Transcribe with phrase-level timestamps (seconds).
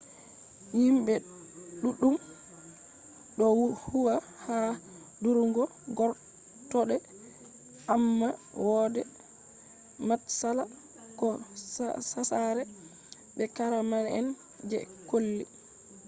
[0.77, 1.13] himɓe
[1.81, 2.15] ɗuɗɗun
[3.37, 3.45] ɗo
[3.83, 4.57] huwa ha
[5.23, 5.63] durugu
[5.97, 6.95] gortoɗe
[7.93, 8.27] amma
[8.65, 9.01] wode
[10.07, 10.63] matsala
[11.19, 11.27] ko
[12.11, 12.63] hasare
[13.35, 14.27] be karama’en
[14.69, 14.77] je
[15.09, 15.45] colli